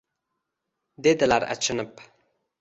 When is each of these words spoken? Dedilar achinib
Dedilar 1.09 1.45
achinib 1.57 2.03